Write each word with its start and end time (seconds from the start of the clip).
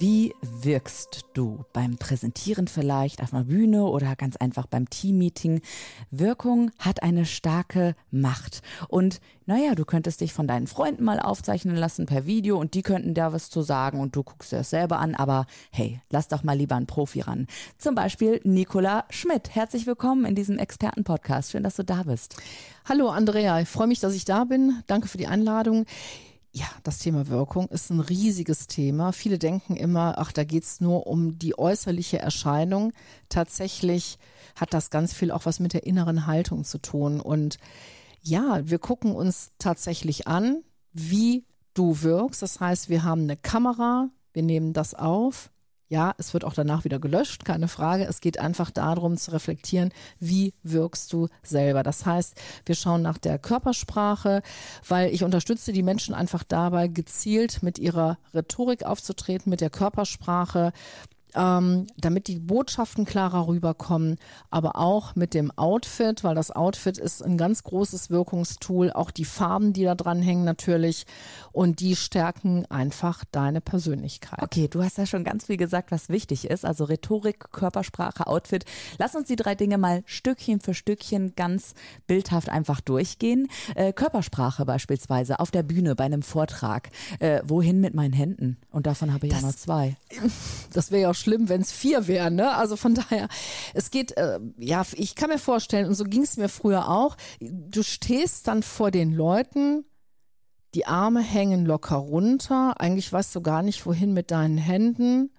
Wie 0.00 0.34
wirkst 0.40 1.26
du 1.34 1.66
beim 1.74 1.98
Präsentieren 1.98 2.68
vielleicht 2.68 3.22
auf 3.22 3.34
einer 3.34 3.44
Bühne 3.44 3.84
oder 3.84 4.16
ganz 4.16 4.36
einfach 4.36 4.66
beim 4.66 4.88
Teammeeting? 4.88 5.60
Wirkung 6.10 6.70
hat 6.78 7.02
eine 7.02 7.26
starke 7.26 7.94
Macht. 8.10 8.62
Und 8.88 9.20
naja, 9.44 9.74
du 9.74 9.84
könntest 9.84 10.22
dich 10.22 10.32
von 10.32 10.48
deinen 10.48 10.68
Freunden 10.68 11.04
mal 11.04 11.20
aufzeichnen 11.20 11.76
lassen 11.76 12.06
per 12.06 12.24
Video 12.24 12.58
und 12.58 12.72
die 12.72 12.80
könnten 12.80 13.12
da 13.12 13.34
was 13.34 13.50
zu 13.50 13.60
sagen 13.60 14.00
und 14.00 14.16
du 14.16 14.22
guckst 14.22 14.52
dir 14.52 14.56
das 14.56 14.70
selber 14.70 15.00
an. 15.00 15.14
Aber 15.14 15.44
hey, 15.70 16.00
lass 16.08 16.28
doch 16.28 16.44
mal 16.44 16.56
lieber 16.56 16.76
einen 16.76 16.86
Profi 16.86 17.20
ran. 17.20 17.46
Zum 17.76 17.94
Beispiel 17.94 18.40
Nicola 18.42 19.04
Schmidt. 19.10 19.54
Herzlich 19.54 19.86
willkommen 19.86 20.24
in 20.24 20.34
diesem 20.34 20.56
Expertenpodcast. 20.56 21.50
Schön, 21.50 21.62
dass 21.62 21.76
du 21.76 21.84
da 21.84 22.04
bist. 22.04 22.36
Hallo 22.88 23.10
Andrea, 23.10 23.60
ich 23.60 23.68
freue 23.68 23.88
mich, 23.88 24.00
dass 24.00 24.14
ich 24.14 24.24
da 24.24 24.44
bin. 24.44 24.82
Danke 24.86 25.08
für 25.08 25.18
die 25.18 25.26
Einladung. 25.26 25.84
Ja, 26.52 26.66
das 26.82 26.98
Thema 26.98 27.28
Wirkung 27.28 27.68
ist 27.68 27.90
ein 27.90 28.00
riesiges 28.00 28.66
Thema. 28.66 29.12
Viele 29.12 29.38
denken 29.38 29.76
immer, 29.76 30.18
ach, 30.18 30.32
da 30.32 30.42
geht's 30.42 30.80
nur 30.80 31.06
um 31.06 31.38
die 31.38 31.56
äußerliche 31.56 32.18
Erscheinung. 32.18 32.92
Tatsächlich 33.28 34.18
hat 34.56 34.74
das 34.74 34.90
ganz 34.90 35.12
viel 35.12 35.30
auch 35.30 35.46
was 35.46 35.60
mit 35.60 35.74
der 35.74 35.86
inneren 35.86 36.26
Haltung 36.26 36.64
zu 36.64 36.78
tun. 36.78 37.20
Und 37.20 37.58
ja, 38.22 38.60
wir 38.64 38.80
gucken 38.80 39.14
uns 39.14 39.52
tatsächlich 39.58 40.26
an, 40.26 40.64
wie 40.92 41.44
du 41.74 42.02
wirkst. 42.02 42.42
Das 42.42 42.58
heißt, 42.58 42.88
wir 42.88 43.04
haben 43.04 43.22
eine 43.22 43.36
Kamera, 43.36 44.08
wir 44.32 44.42
nehmen 44.42 44.72
das 44.72 44.94
auf, 44.94 45.50
ja, 45.90 46.14
es 46.18 46.32
wird 46.32 46.44
auch 46.44 46.54
danach 46.54 46.84
wieder 46.84 47.00
gelöscht, 47.00 47.44
keine 47.44 47.66
Frage. 47.66 48.04
Es 48.04 48.20
geht 48.20 48.38
einfach 48.38 48.70
darum 48.70 49.16
zu 49.16 49.32
reflektieren, 49.32 49.90
wie 50.20 50.54
wirkst 50.62 51.12
du 51.12 51.26
selber. 51.42 51.82
Das 51.82 52.06
heißt, 52.06 52.40
wir 52.64 52.76
schauen 52.76 53.02
nach 53.02 53.18
der 53.18 53.40
Körpersprache, 53.40 54.42
weil 54.86 55.12
ich 55.12 55.24
unterstütze 55.24 55.72
die 55.72 55.82
Menschen 55.82 56.14
einfach 56.14 56.44
dabei, 56.44 56.86
gezielt 56.86 57.64
mit 57.64 57.80
ihrer 57.80 58.18
Rhetorik 58.32 58.84
aufzutreten, 58.84 59.50
mit 59.50 59.60
der 59.60 59.70
Körpersprache, 59.70 60.72
ähm, 61.34 61.86
damit 61.96 62.28
die 62.28 62.38
Botschaften 62.38 63.04
klarer 63.04 63.46
rüberkommen, 63.46 64.16
aber 64.50 64.76
auch 64.76 65.14
mit 65.16 65.34
dem 65.34 65.50
Outfit, 65.56 66.24
weil 66.24 66.34
das 66.34 66.50
Outfit 66.50 66.98
ist 66.98 67.24
ein 67.24 67.36
ganz 67.36 67.62
großes 67.62 68.10
Wirkungstool, 68.10 68.92
auch 68.92 69.10
die 69.10 69.24
Farben, 69.24 69.72
die 69.72 69.84
da 69.84 69.94
dran 69.94 70.22
hängen 70.22 70.44
natürlich 70.44 71.06
und 71.52 71.80
die 71.80 71.96
stärken 71.96 72.66
einfach 72.66 73.24
deine 73.30 73.60
Persönlichkeit. 73.60 74.42
Okay, 74.42 74.68
du 74.68 74.82
hast 74.82 74.98
ja 74.98 75.06
schon 75.06 75.24
ganz 75.24 75.46
viel 75.46 75.56
gesagt, 75.56 75.90
was 75.90 76.08
wichtig 76.08 76.48
ist, 76.48 76.64
also 76.64 76.84
Rhetorik, 76.84 77.52
Körpersprache, 77.52 78.26
Outfit. 78.26 78.64
Lass 78.98 79.14
uns 79.14 79.28
die 79.28 79.36
drei 79.36 79.54
Dinge 79.54 79.78
mal 79.78 80.02
Stückchen 80.06 80.60
für 80.60 80.74
Stückchen 80.74 81.34
ganz 81.36 81.74
bildhaft 82.06 82.48
einfach 82.48 82.80
durchgehen. 82.80 83.48
Äh, 83.74 83.92
Körpersprache 83.92 84.64
beispielsweise 84.64 85.40
auf 85.40 85.50
der 85.50 85.62
Bühne 85.62 85.94
bei 85.94 86.04
einem 86.04 86.22
Vortrag. 86.22 86.90
Äh, 87.18 87.42
wohin 87.44 87.80
mit 87.80 87.94
meinen 87.94 88.12
Händen? 88.12 88.56
Und 88.70 88.86
davon 88.86 89.12
habe 89.12 89.26
ich 89.26 89.32
das, 89.32 89.42
ja 89.42 89.46
nur 89.46 89.56
zwei. 89.56 89.96
Das 90.72 90.90
wäre 90.90 91.02
ja 91.02 91.10
auch 91.10 91.14
schlimm, 91.20 91.48
wenn 91.48 91.60
es 91.60 91.72
vier 91.72 92.08
wären. 92.08 92.34
Ne? 92.34 92.54
Also 92.54 92.76
von 92.76 92.94
daher, 92.94 93.28
es 93.74 93.90
geht, 93.90 94.16
äh, 94.16 94.40
ja, 94.58 94.84
ich 94.94 95.14
kann 95.14 95.30
mir 95.30 95.38
vorstellen, 95.38 95.86
und 95.86 95.94
so 95.94 96.04
ging 96.04 96.22
es 96.22 96.36
mir 96.36 96.48
früher 96.48 96.88
auch, 96.88 97.16
du 97.40 97.82
stehst 97.82 98.48
dann 98.48 98.62
vor 98.62 98.90
den 98.90 99.12
Leuten, 99.12 99.84
die 100.74 100.86
Arme 100.86 101.20
hängen 101.20 101.66
locker 101.66 101.96
runter, 101.96 102.80
eigentlich 102.80 103.12
weißt 103.12 103.34
du 103.34 103.40
gar 103.40 103.62
nicht, 103.62 103.86
wohin 103.86 104.12
mit 104.12 104.30
deinen 104.30 104.58
Händen. 104.58 105.30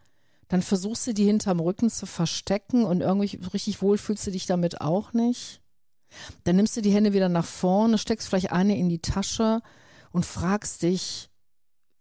Dann 0.49 0.61
versuchst 0.61 1.07
du 1.07 1.13
die 1.13 1.23
hinterm 1.23 1.61
Rücken 1.61 1.89
zu 1.89 2.05
verstecken 2.05 2.83
und 2.83 2.99
irgendwie 3.01 3.39
richtig 3.53 3.81
wohl 3.81 3.97
fühlst 3.97 4.27
du 4.27 4.31
dich 4.31 4.45
damit 4.45 4.81
auch 4.81 5.13
nicht. 5.13 5.61
Dann 6.43 6.57
nimmst 6.57 6.75
du 6.75 6.81
die 6.81 6.91
Hände 6.91 7.13
wieder 7.13 7.29
nach 7.29 7.45
vorne, 7.45 7.97
steckst 7.97 8.27
vielleicht 8.27 8.51
eine 8.51 8.77
in 8.77 8.89
die 8.89 8.99
Tasche 8.99 9.61
und 10.11 10.25
fragst 10.25 10.81
dich, 10.83 11.29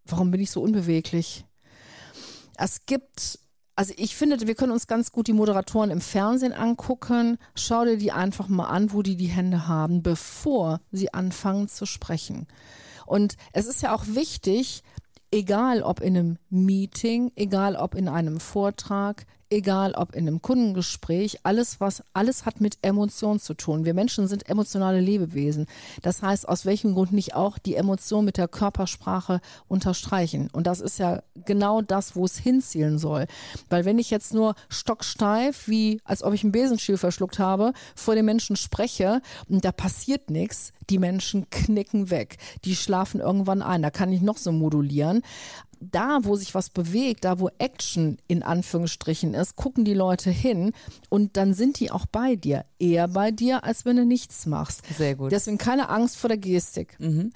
warum 0.04 0.32
bin 0.32 0.40
ich 0.40 0.50
so 0.50 0.60
unbeweglich? 0.60 1.44
Es 2.56 2.86
gibt 2.86 3.38
also 3.76 3.94
ich 3.96 4.14
finde, 4.14 4.46
wir 4.46 4.54
können 4.54 4.72
uns 4.72 4.86
ganz 4.86 5.12
gut 5.12 5.26
die 5.26 5.32
Moderatoren 5.32 5.90
im 5.90 6.00
Fernsehen 6.00 6.52
angucken. 6.52 7.38
Schau 7.54 7.84
dir 7.84 7.96
die 7.96 8.12
einfach 8.12 8.48
mal 8.48 8.66
an, 8.66 8.92
wo 8.92 9.02
die 9.02 9.16
die 9.16 9.26
Hände 9.26 9.68
haben, 9.68 10.02
bevor 10.02 10.80
sie 10.92 11.14
anfangen 11.14 11.68
zu 11.68 11.86
sprechen. 11.86 12.46
Und 13.06 13.36
es 13.52 13.66
ist 13.66 13.82
ja 13.82 13.94
auch 13.94 14.04
wichtig, 14.06 14.82
egal 15.30 15.82
ob 15.82 16.00
in 16.00 16.16
einem 16.16 16.38
Meeting, 16.50 17.32
egal 17.36 17.76
ob 17.76 17.94
in 17.94 18.08
einem 18.08 18.40
Vortrag, 18.40 19.26
egal 19.50 19.92
ob 19.94 20.14
in 20.14 20.26
einem 20.26 20.40
Kundengespräch, 20.40 21.40
alles 21.42 21.80
was, 21.80 22.02
alles 22.12 22.46
hat 22.46 22.60
mit 22.60 22.78
Emotion 22.82 23.40
zu 23.40 23.54
tun. 23.54 23.84
Wir 23.84 23.94
Menschen 23.94 24.28
sind 24.28 24.48
emotionale 24.48 25.00
Lebewesen. 25.00 25.66
Das 26.02 26.22
heißt, 26.22 26.48
aus 26.48 26.64
welchem 26.64 26.94
Grund 26.94 27.12
nicht 27.12 27.34
auch 27.34 27.58
die 27.58 27.74
Emotion 27.74 28.24
mit 28.24 28.36
der 28.36 28.48
Körpersprache 28.48 29.40
unterstreichen. 29.66 30.48
Und 30.52 30.66
das 30.66 30.80
ist 30.80 30.98
ja 30.98 31.22
genau 31.44 31.82
das, 31.82 32.14
wo 32.14 32.24
es 32.24 32.38
hinzielen 32.38 32.98
soll. 32.98 33.26
Weil 33.68 33.84
wenn 33.84 33.98
ich 33.98 34.10
jetzt 34.10 34.32
nur 34.32 34.54
stocksteif, 34.68 35.66
wie 35.66 36.00
als 36.04 36.22
ob 36.22 36.32
ich 36.32 36.44
einen 36.44 36.52
Besenstiel 36.52 36.96
verschluckt 36.96 37.38
habe, 37.38 37.72
vor 37.96 38.14
den 38.14 38.24
Menschen 38.24 38.56
spreche 38.56 39.20
und 39.48 39.64
da 39.64 39.72
passiert 39.72 40.30
nichts, 40.30 40.72
die 40.88 40.98
Menschen 40.98 41.50
knicken 41.50 42.10
weg. 42.10 42.38
Die 42.64 42.76
schlafen 42.76 43.20
irgendwann 43.20 43.62
ein. 43.62 43.82
Da 43.82 43.90
kann 43.90 44.12
ich 44.12 44.22
noch 44.22 44.36
so 44.36 44.52
modulieren 44.52 45.22
da, 45.80 46.20
wo 46.22 46.36
sich 46.36 46.54
was 46.54 46.70
bewegt, 46.70 47.24
da, 47.24 47.40
wo 47.40 47.48
Action 47.58 48.18
in 48.28 48.42
Anführungsstrichen 48.42 49.34
ist, 49.34 49.56
gucken 49.56 49.84
die 49.84 49.94
Leute 49.94 50.30
hin 50.30 50.72
und 51.08 51.36
dann 51.36 51.54
sind 51.54 51.80
die 51.80 51.90
auch 51.90 52.06
bei 52.06 52.36
dir. 52.36 52.64
Eher 52.78 53.08
bei 53.08 53.30
dir, 53.30 53.64
als 53.64 53.84
wenn 53.84 53.96
du 53.96 54.04
nichts 54.04 54.46
machst. 54.46 54.82
Sehr 54.96 55.16
gut. 55.16 55.32
Deswegen 55.32 55.58
keine 55.58 55.88
Angst 55.88 56.16
vor 56.16 56.28
der 56.28 56.38
Gestik. 56.38 56.96
Mhm. 56.98 57.32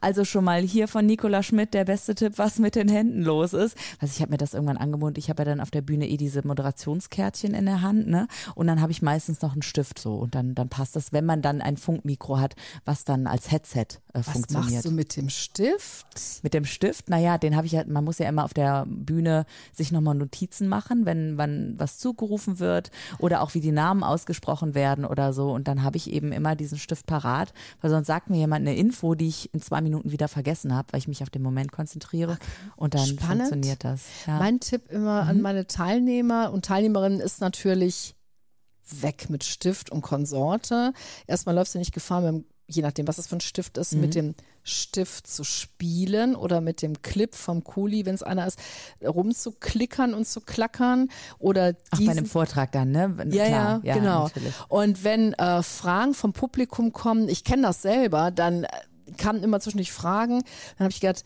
Also 0.00 0.24
schon 0.24 0.44
mal 0.44 0.62
hier 0.62 0.88
von 0.88 1.06
Nicola 1.06 1.42
Schmidt 1.42 1.72
der 1.72 1.84
beste 1.84 2.14
Tipp, 2.14 2.34
was 2.36 2.58
mit 2.58 2.74
den 2.74 2.88
Händen 2.88 3.22
los 3.22 3.52
ist. 3.54 3.76
Also 3.98 4.12
ich 4.14 4.20
habe 4.20 4.32
mir 4.32 4.36
das 4.36 4.52
irgendwann 4.52 4.76
angewohnt. 4.76 5.16
Ich 5.16 5.30
habe 5.30 5.42
ja 5.42 5.44
dann 5.46 5.60
auf 5.60 5.70
der 5.70 5.80
Bühne 5.80 6.08
eh 6.08 6.16
diese 6.16 6.46
Moderationskärtchen 6.46 7.54
in 7.54 7.64
der 7.66 7.80
Hand, 7.80 8.06
ne? 8.06 8.28
Und 8.54 8.66
dann 8.66 8.80
habe 8.80 8.92
ich 8.92 9.00
meistens 9.00 9.40
noch 9.40 9.52
einen 9.52 9.62
Stift 9.62 9.98
so 9.98 10.16
und 10.16 10.34
dann 10.34 10.54
dann 10.54 10.68
passt 10.68 10.96
das, 10.96 11.12
wenn 11.12 11.24
man 11.24 11.42
dann 11.42 11.62
ein 11.62 11.76
Funkmikro 11.76 12.38
hat, 12.38 12.54
was 12.84 13.04
dann 13.04 13.26
als 13.26 13.50
Headset 13.50 13.80
äh, 13.80 14.18
was 14.18 14.28
funktioniert. 14.28 14.66
Was 14.66 14.72
machst 14.72 14.84
du 14.84 14.90
mit 14.90 15.16
dem 15.16 15.28
Stift? 15.28 16.06
Mit 16.42 16.54
dem 16.54 16.64
Stift? 16.64 17.08
Naja, 17.08 17.38
den 17.38 17.56
habe 17.56 17.66
ich 17.66 17.72
ja. 17.72 17.84
Man 17.86 18.04
muss 18.04 18.18
ja 18.18 18.28
immer 18.28 18.44
auf 18.44 18.54
der 18.54 18.84
Bühne 18.86 19.46
sich 19.72 19.92
nochmal 19.92 20.14
Notizen 20.14 20.68
machen, 20.68 21.06
wenn 21.06 21.38
wann 21.38 21.74
was 21.78 21.98
zugerufen 21.98 22.58
wird 22.58 22.90
oder 23.18 23.42
auch 23.42 23.54
wie 23.54 23.60
die 23.60 23.72
Namen 23.72 24.02
ausgesprochen 24.02 24.74
werden 24.74 25.04
oder 25.04 25.32
so. 25.32 25.52
Und 25.52 25.68
dann 25.68 25.82
habe 25.82 25.96
ich 25.96 26.10
eben 26.10 26.32
immer 26.32 26.54
diesen 26.54 26.78
Stift 26.78 27.06
parat, 27.06 27.52
weil 27.80 27.90
sonst 27.90 28.06
sagt 28.06 28.30
mir 28.30 28.38
jemand 28.38 28.66
eine 28.66 28.76
Info, 28.76 29.14
die 29.14 29.28
ich 29.28 29.52
in 29.54 29.60
zwei 29.60 29.80
Minuten 29.86 30.12
wieder 30.12 30.28
vergessen 30.28 30.74
habe, 30.74 30.88
weil 30.92 30.98
ich 30.98 31.08
mich 31.08 31.22
auf 31.22 31.30
den 31.30 31.42
Moment 31.42 31.72
konzentriere 31.72 32.32
okay. 32.32 32.42
und 32.76 32.94
dann 32.94 33.06
Spannend. 33.06 33.48
funktioniert 33.48 33.84
das. 33.84 34.02
Ja. 34.26 34.38
Mein 34.38 34.60
Tipp 34.60 34.90
immer 34.90 35.22
mhm. 35.22 35.28
an 35.30 35.40
meine 35.40 35.66
Teilnehmer 35.66 36.52
und 36.52 36.64
Teilnehmerinnen 36.64 37.20
ist 37.20 37.40
natürlich 37.40 38.14
weg 38.90 39.30
mit 39.30 39.44
Stift 39.44 39.90
und 39.90 40.02
Konsorte. 40.02 40.92
Erstmal 41.26 41.54
läufst 41.54 41.74
du 41.74 41.78
nicht 41.78 41.92
Gefahr, 41.92 42.20
mit 42.20 42.28
dem, 42.30 42.44
je 42.68 42.82
nachdem, 42.82 43.08
was 43.08 43.18
es 43.18 43.26
für 43.26 43.36
ein 43.36 43.40
Stift 43.40 43.78
ist, 43.78 43.94
mhm. 43.94 44.00
mit 44.00 44.14
dem 44.14 44.34
Stift 44.62 45.28
zu 45.28 45.44
spielen 45.44 46.34
oder 46.34 46.60
mit 46.60 46.82
dem 46.82 47.00
Clip 47.00 47.34
vom 47.34 47.62
Kuli, 47.62 48.04
wenn 48.04 48.16
es 48.16 48.24
einer 48.24 48.46
ist, 48.46 48.58
rumzuklickern 49.04 50.12
und 50.12 50.26
zu 50.26 50.40
klackern 50.40 51.08
oder 51.38 51.74
Ach, 51.90 52.00
bei 52.00 52.10
einem 52.10 52.26
Vortrag 52.26 52.72
dann, 52.72 52.90
ne? 52.90 53.16
Ja, 53.30 53.46
Klar, 53.46 53.80
ja, 53.84 53.94
genau. 53.94 54.24
Natürlich. 54.24 54.54
Und 54.68 55.04
wenn 55.04 55.34
äh, 55.34 55.62
Fragen 55.62 56.14
vom 56.14 56.32
Publikum 56.32 56.92
kommen, 56.92 57.28
ich 57.28 57.44
kenne 57.44 57.62
das 57.62 57.82
selber, 57.82 58.32
dann 58.32 58.64
äh, 58.64 58.68
kamen 59.16 59.42
immer 59.42 59.60
zwischendurch 59.60 59.92
Fragen. 59.92 60.42
Dann 60.78 60.84
habe 60.84 60.90
ich 60.90 61.00
gedacht, 61.00 61.24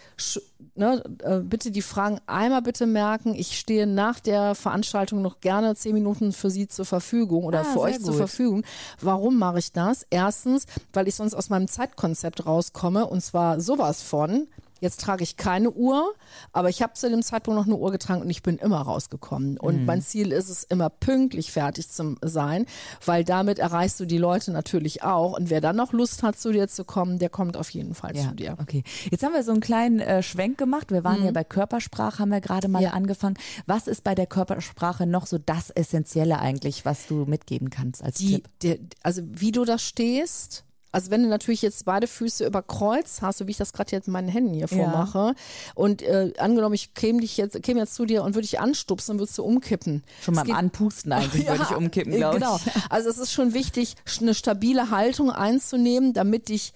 ne, 0.75 1.03
äh, 1.23 1.41
bitte 1.41 1.71
die 1.71 1.83
Fragen 1.83 2.21
einmal 2.27 2.63
bitte 2.63 2.87
merken. 2.87 3.35
Ich 3.35 3.59
stehe 3.59 3.87
nach 3.87 4.21
der 4.21 4.55
Veranstaltung 4.55 5.23
noch 5.23 5.41
gerne 5.41 5.75
zehn 5.75 5.95
Minuten 5.95 6.33
für 6.33 6.51
Sie 6.51 6.69
zur 6.69 6.85
Verfügung 6.85 7.45
oder 7.45 7.61
ah, 7.61 7.65
für 7.65 7.81
euch 7.81 7.97
gut. 7.97 8.07
zur 8.07 8.15
Verfügung. 8.15 8.65
Warum 9.01 9.39
mache 9.39 9.59
ich 9.59 9.73
das? 9.73 10.07
Erstens, 10.11 10.67
weil 10.93 11.09
ich 11.09 11.15
sonst 11.15 11.35
aus 11.35 11.49
meinem 11.49 11.69
Zeitkonzept 11.69 12.47
rauskomme 12.47 13.07
und 13.07 13.23
zwar 13.23 13.61
sowas 13.61 14.03
von. 14.03 14.49
Jetzt 14.81 15.01
trage 15.01 15.23
ich 15.23 15.37
keine 15.37 15.71
Uhr, 15.71 16.15
aber 16.53 16.69
ich 16.69 16.83
habe 16.83 16.95
zu 16.95 17.09
dem 17.09 17.23
Zeitpunkt 17.23 17.59
noch 17.59 17.67
eine 17.67 17.77
Uhr 17.77 17.91
getragen 17.93 18.23
und 18.23 18.31
ich 18.31 18.43
bin 18.43 18.57
immer 18.57 18.81
rausgekommen. 18.81 19.59
Und 19.59 19.81
mhm. 19.81 19.85
mein 19.85 20.03
Ziel 20.03 20.33
ist 20.33 20.49
es, 20.49 20.65
immer 20.65 20.89
pünktlich 20.91 21.53
fertig 21.53 21.89
zu 21.91 22.17
sein, 22.23 22.67
weil 23.05 23.25
damit 23.25 23.59
erreichst 23.59 23.99
du 24.01 24.07
die 24.07 24.19
Leute 24.19 24.53
natürlich 24.53 25.03
auch. 25.03 25.37
Und 25.37 25.51
wer 25.51 25.61
dann 25.61 25.77
noch 25.77 25.93
Lust 25.93 26.23
hat, 26.23 26.39
zu 26.39 26.53
dir 26.53 26.69
zu 26.69 26.85
kommen, 26.85 27.19
der 27.19 27.29
kommt 27.29 27.57
auf 27.57 27.71
jeden 27.71 27.95
Fall 27.95 28.17
ja, 28.17 28.29
zu 28.29 28.35
dir. 28.35 28.57
Okay. 28.61 28.85
Jetzt 29.11 29.23
haben 29.23 29.35
wir 29.35 29.43
so 29.43 29.53
einen 29.53 29.61
kleinen 29.61 30.01
äh, 30.01 30.23
Schwenk 30.23 30.59
gemacht. 30.59 30.91
Wir 30.91 31.05
waren 31.05 31.21
mhm. 31.21 31.27
ja 31.27 31.33
bei 31.33 31.45
Körpersprache, 31.45 32.19
haben 32.19 32.31
wir 32.31 32.41
gerade 32.41 32.69
mal 32.69 32.83
ja. 32.83 32.91
angefangen. 32.91 33.37
Was 33.67 33.87
ist 33.87 34.05
bei 34.05 34.15
der 34.15 34.27
Körpersprache 34.27 35.07
noch 35.07 35.27
so 35.27 35.39
das 35.39 35.71
Essentielle 35.71 36.39
eigentlich, 36.39 36.85
was 36.85 37.07
du 37.07 37.25
mitgeben 37.27 37.71
kannst 37.71 38.03
als 38.03 38.19
die, 38.19 38.37
Tipp? 38.37 38.49
Der, 38.63 38.79
also 39.03 39.23
wie 39.27 39.53
du 39.53 39.65
da 39.65 39.79
stehst, 39.79 40.65
also 40.93 41.11
wenn 41.11 41.23
du 41.23 41.29
natürlich 41.29 41.63
jetzt 41.63 41.85
beide 41.85 42.07
Füße 42.07 42.47
über 42.47 42.63
Kreuz 42.63 43.23
hast, 43.23 43.39
so 43.39 43.47
wie 43.47 43.53
ich 43.53 43.57
das 43.57 43.73
gerade 43.73 43.93
jetzt 43.93 44.07
in 44.09 44.13
meinen 44.13 44.29
Händen 44.29 44.55
hier 44.55 44.69
vormache, 44.69 45.35
und 45.75 46.03
äh, 46.03 46.33
angenommen, 46.39 46.75
ich 46.75 46.95
käme 46.95 47.21
dich 47.21 47.37
jetzt, 47.37 47.63
käme 47.63 47.81
jetzt 47.81 47.95
zu 47.95 48.07
dir 48.07 48.23
und 48.25 48.35
würde 48.35 48.47
dich 48.47 48.61
anstupsen, 48.61 49.19
würdest 49.19 49.39
du 49.39 49.45
umkippen. 49.45 50.03
Schon 50.23 50.35
mal 50.35 50.51
Anpusten 50.51 51.13
eigentlich 51.13 51.47
würde 51.47 51.65
ich 51.69 51.77
umkippen, 51.77 52.15
glaube 52.15 52.39
ich. 52.39 52.43
Genau. 52.43 52.59
Also 52.89 53.09
es 53.09 53.19
ist 53.19 53.33
schon 53.33 53.55
wichtig, 53.55 53.95
eine 54.21 54.35
stabile 54.35 54.91
Haltung 54.91 55.31
einzunehmen, 55.31 56.13
damit 56.13 56.49
dich 56.49 56.73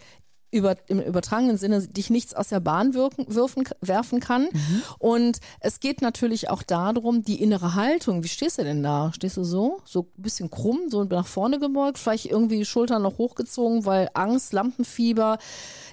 über, 0.55 0.77
im 0.87 1.01
übertragenen 1.01 1.56
Sinne 1.56 1.87
dich 1.89 2.11
nichts 2.11 2.33
aus 2.33 2.49
der 2.49 2.61
Bahn 2.61 2.95
wirken, 2.95 3.27
wirfen, 3.29 3.65
werfen 3.81 4.21
kann. 4.21 4.45
Mhm. 4.45 4.83
Und 4.99 5.41
es 5.59 5.81
geht 5.81 6.01
natürlich 6.01 6.49
auch 6.49 6.62
darum, 6.62 7.23
die 7.23 7.43
innere 7.43 7.75
Haltung. 7.75 8.23
Wie 8.23 8.29
stehst 8.29 8.59
du 8.59 8.62
denn 8.62 8.83
da? 8.83 9.12
Stehst 9.12 9.37
du 9.37 9.43
so? 9.43 9.81
So 9.85 10.11
ein 10.17 10.23
bisschen 10.23 10.51
krumm, 10.51 10.89
so 10.89 11.03
nach 11.05 11.27
vorne 11.27 11.59
gebeugt, 11.59 11.99
vielleicht 11.99 12.27
irgendwie 12.27 12.59
die 12.59 12.65
Schultern 12.65 13.03
noch 13.03 13.19
hochgezogen, 13.19 13.85
weil 13.85 14.09
Angst, 14.15 14.53
Lampenfieber 14.53 15.39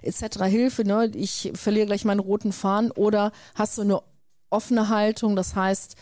etc. 0.03 0.43
Hilfe, 0.43 0.85
ne? 0.85 1.11
ich 1.15 1.51
verliere 1.55 1.87
gleich 1.87 2.05
meinen 2.05 2.19
roten 2.19 2.51
Faden. 2.51 2.91
Oder 2.91 3.31
hast 3.55 3.79
du 3.79 3.81
eine 3.81 4.01
offene 4.51 4.89
Haltung, 4.89 5.35
das 5.35 5.55
heißt, 5.55 5.95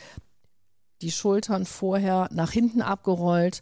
die 1.01 1.11
Schultern 1.11 1.65
vorher 1.65 2.27
nach 2.31 2.51
hinten 2.51 2.81
abgerollt, 2.81 3.61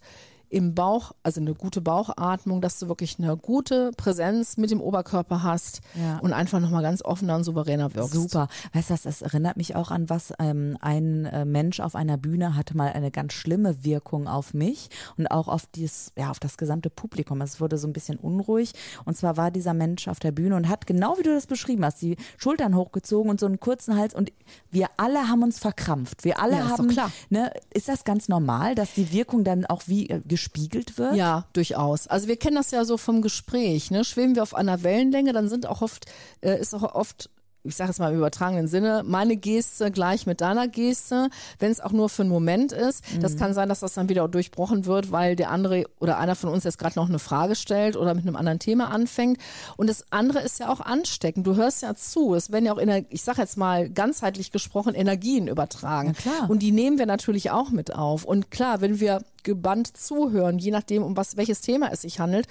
im 0.50 0.76
Bauch, 0.76 1.12
also 1.24 1.42
eine 1.42 1.54
gute 1.54 1.82
Bauchatmung, 1.82 2.62
dass 2.62 2.80
du 2.80 2.88
wirklich 2.88 3.18
eine 3.20 3.36
gute 3.38 3.92
Präsenz 3.98 4.58
mit 4.58 4.72
dem 4.72 4.82
Oberkörper 4.82 5.44
hast 5.44 5.82
ja. 5.96 6.20
und 6.20 6.34
einfach 6.34 6.60
nochmal 6.60 6.82
ganz 6.82 7.04
offener 7.04 7.36
und 7.36 7.44
souveräner 7.44 7.94
wirkst. 7.96 8.14
Super. 8.14 8.48
Weißt 8.74 8.90
du, 8.90 8.96
das 9.04 9.22
erinnert 9.22 9.58
mich 9.58 9.76
auch 9.76 9.92
an 9.92 10.10
was 10.10 10.34
ähm, 10.40 10.78
ein 10.80 11.26
äh, 11.26 11.46
Mensch 11.46 11.80
auf 11.80 11.96
einer 11.96 12.18
Bühne 12.18 12.56
hatte 12.56 12.78
mal 12.78 12.92
eine 12.94 13.12
ganz 13.12 13.34
schlimme 13.34 13.84
Wirkung 13.84 14.28
auf 14.28 14.54
mich 14.54 14.90
und 15.18 15.28
auch 15.28 15.48
auf 15.48 15.66
dieses, 15.68 16.12
ja, 16.18 16.32
auf 16.32 16.40
das 16.40 16.58
gesamte 16.58 16.90
Publikum. 16.90 17.42
Es 17.42 17.60
wurde 17.60 17.78
so 17.78 17.88
ein 17.88 17.94
bisschen 17.94 18.18
unruhig. 18.18 18.74
Und 19.06 19.18
zwar 19.18 19.38
war 19.38 19.52
dieser 19.52 19.74
Mensch 19.74 20.08
auf 20.08 20.20
der 20.20 20.32
Bühne 20.32 20.56
und 20.56 20.70
hat 20.70 20.88
genau 20.88 21.18
wie 21.18 21.24
du 21.24 21.34
das 21.34 21.48
beschrieben 21.48 21.84
hast, 21.84 22.02
die 22.02 22.16
Schultern 22.38 22.76
hochgezogen 22.76 23.30
und 23.30 23.40
so 23.40 23.46
einen 23.46 23.60
kurzen 23.60 23.96
Hals 23.98 24.14
und 24.16 24.32
wir 24.72 24.88
alle 24.98 25.28
haben 25.28 25.44
uns 25.44 25.60
verkrampft. 25.60 26.24
Wir 26.24 26.40
alle 26.40 26.58
ja, 26.58 26.70
haben, 26.70 26.88
klar. 26.88 27.12
Ne, 27.30 27.52
ist 27.74 27.90
das 27.90 28.04
ganz 28.04 28.28
normal, 28.28 28.76
dass 28.76 28.94
die 28.94 29.12
Wirkung 29.12 29.44
dann 29.44 29.66
auch 29.66 29.84
wie 29.88 30.10
äh, 30.10 30.22
gespiegelt 30.38 31.00
wird? 31.00 31.16
Ja, 31.16 31.46
durchaus. 31.54 32.08
Also 32.08 32.28
wir 32.28 32.38
kennen 32.38 32.56
das 32.56 32.70
ja 32.70 32.86
so 32.86 32.98
vom 32.98 33.24
Gespräch. 33.24 33.90
Ne? 33.90 34.04
Schweben 34.04 34.36
wir 34.36 34.44
auf 34.44 34.54
einer 34.54 34.84
Wellenlänge, 34.84 35.34
dann 35.34 35.50
sind 35.50 35.66
auch 35.66 35.82
oft, 35.82 36.06
äh, 36.42 36.60
ist 36.60 36.76
auch 36.76 36.84
oft 36.94 37.30
ich 37.68 37.76
sage 37.76 37.92
es 37.92 38.00
mal 38.00 38.12
im 38.12 38.18
übertragenen 38.18 38.68
Sinne, 38.68 39.04
meine 39.06 39.36
Geste 39.36 39.92
gleich 39.92 40.26
mit 40.26 40.42
deiner 40.42 40.68
Geste, 40.68 41.30
wenn 41.60 41.72
es 41.72 41.82
auch 41.82 41.92
nur 41.92 42.10
für 42.10 42.22
einen 42.22 42.32
Moment 42.32 42.72
ist. 42.72 43.04
Mhm. 43.14 43.20
Das 43.20 43.38
kann 43.38 43.54
sein, 43.54 43.70
dass 43.70 43.82
das 43.82 43.94
dann 43.94 44.10
wieder 44.10 44.28
durchbrochen 44.28 44.86
wird, 44.86 45.12
weil 45.12 45.36
der 45.36 45.52
andere 45.52 45.86
oder 46.00 46.18
einer 46.18 46.36
von 46.36 46.50
uns 46.50 46.64
jetzt 46.64 46.80
gerade 46.80 46.98
noch 46.98 47.10
eine 47.10 47.20
Frage 47.20 47.56
stellt 47.56 47.98
oder 47.98 48.14
mit 48.14 48.26
einem 48.26 48.36
anderen 48.36 48.60
Thema 48.60 48.90
anfängt. 48.90 49.38
Und 49.76 49.90
das 49.90 50.06
andere 50.12 50.40
ist 50.40 50.60
ja 50.60 50.70
auch 50.70 50.80
ansteckend. 50.80 51.46
Du 51.46 51.56
hörst 51.56 51.82
ja 51.82 51.94
zu. 51.96 52.34
Es 52.36 52.52
werden 52.52 52.66
ja 52.66 52.74
auch, 52.74 52.80
ich 53.10 53.22
sage 53.22 53.42
jetzt 53.42 53.58
mal 53.58 53.90
ganzheitlich 53.90 54.52
gesprochen, 54.52 54.96
Energien 54.96 55.48
übertragen. 55.48 56.16
Und 56.48 56.62
die 56.62 56.72
nehmen 56.72 56.98
wir 56.98 57.06
natürlich 57.06 57.52
auch 57.52 57.70
mit 57.70 57.94
auf. 57.94 58.24
Und 58.24 58.50
klar, 58.50 58.82
wenn 58.82 59.00
wir 59.00 59.22
gebannt 59.48 59.96
zuhören, 59.96 60.60
je 60.60 60.72
nachdem, 60.72 61.02
um 61.02 61.16
was, 61.16 61.38
welches 61.38 61.62
Thema 61.62 61.90
es 61.92 62.02
sich 62.02 62.20
handelt. 62.20 62.48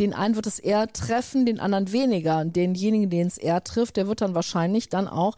Den 0.00 0.12
einen 0.12 0.34
wird 0.34 0.48
es 0.48 0.58
eher 0.58 0.92
treffen, 0.92 1.46
den 1.46 1.60
anderen 1.60 1.92
weniger. 1.92 2.44
Denjenigen, 2.44 3.08
den 3.08 3.28
es 3.28 3.38
eher 3.38 3.62
trifft, 3.62 3.96
der 3.96 4.08
wird 4.08 4.20
dann 4.20 4.34
wahrscheinlich 4.34 4.88
dann 4.88 5.06
auch 5.06 5.36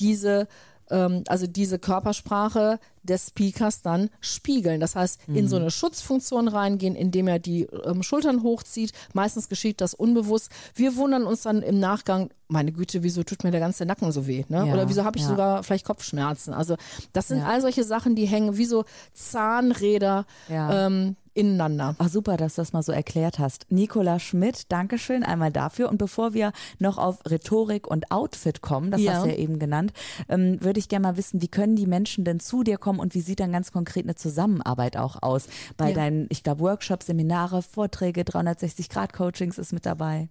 diese 0.00 0.48
ähm, 0.90 1.24
also 1.28 1.46
diese 1.46 1.78
Körpersprache 1.78 2.78
des 3.02 3.28
Speakers 3.28 3.82
dann 3.82 4.10
spiegeln. 4.20 4.80
Das 4.80 4.96
heißt, 4.96 5.20
in 5.28 5.46
so 5.48 5.56
mhm. 5.56 5.62
eine 5.62 5.70
Schutzfunktion 5.70 6.48
reingehen, 6.48 6.96
indem 6.96 7.28
er 7.28 7.38
die 7.38 7.64
ähm, 7.84 8.02
Schultern 8.02 8.42
hochzieht. 8.42 8.92
Meistens 9.12 9.48
geschieht 9.48 9.80
das 9.80 9.94
unbewusst. 9.94 10.50
Wir 10.74 10.96
wundern 10.96 11.24
uns 11.24 11.42
dann 11.42 11.62
im 11.62 11.78
Nachgang, 11.78 12.30
meine 12.48 12.72
Güte, 12.72 13.02
wieso 13.02 13.22
tut 13.22 13.44
mir 13.44 13.50
der 13.50 13.60
ganze 13.60 13.84
Nacken 13.84 14.10
so 14.12 14.26
weh? 14.26 14.44
Ne? 14.48 14.66
Ja, 14.66 14.72
Oder 14.72 14.88
wieso 14.88 15.04
habe 15.04 15.18
ich 15.18 15.24
ja. 15.24 15.30
sogar 15.30 15.62
vielleicht 15.62 15.84
Kopfschmerzen? 15.84 16.54
Also 16.54 16.76
das 17.12 17.28
sind 17.28 17.38
ja. 17.38 17.46
all 17.46 17.60
solche 17.60 17.84
Sachen, 17.84 18.14
die 18.14 18.26
hängen 18.26 18.56
wie 18.56 18.64
so 18.64 18.84
Zahnräder 19.12 20.24
ähm, 20.48 21.16
ineinander. 21.34 21.96
Ach 21.98 22.08
super, 22.08 22.36
dass 22.36 22.54
du 22.54 22.62
das 22.62 22.72
mal 22.72 22.82
so 22.82 22.92
erklärt 22.92 23.38
hast. 23.38 23.66
Nicola 23.70 24.18
Schmidt, 24.18 24.70
Dankeschön 24.72 25.22
einmal 25.22 25.50
dafür. 25.50 25.88
Und 25.88 25.98
bevor 25.98 26.32
wir 26.32 26.52
noch 26.78 26.96
auf 26.96 27.18
Rhetorik 27.28 27.86
und 27.86 28.10
Outfit 28.10 28.62
kommen, 28.62 28.90
das 28.90 29.00
ja. 29.00 29.14
hast 29.14 29.24
du 29.24 29.30
ja 29.30 29.36
eben 29.36 29.58
genannt, 29.58 29.92
ähm, 30.28 30.62
würde 30.62 30.78
ich 30.78 30.88
gerne 30.88 31.08
mal 31.08 31.16
wissen, 31.16 31.42
wie 31.42 31.48
können 31.48 31.76
die 31.76 31.86
Menschen 31.86 32.24
denn 32.24 32.40
zu 32.40 32.62
dir 32.62 32.78
kommen 32.78 33.00
und 33.00 33.14
wie 33.14 33.20
sieht 33.20 33.40
dann 33.40 33.52
ganz 33.52 33.72
konkret 33.72 34.04
eine 34.04 34.14
Zusammenarbeit 34.14 34.96
auch 34.96 35.22
aus? 35.22 35.48
Bei 35.76 35.88
ja. 35.88 35.94
deinen, 35.94 36.26
ich 36.30 36.42
glaube, 36.42 36.60
Workshops, 36.60 37.06
Seminare, 37.06 37.62
Vorträge, 37.62 38.22
360-Grad-Coachings 38.22 39.58
ist 39.58 39.72
mit 39.72 39.84
dabei. 39.84 40.28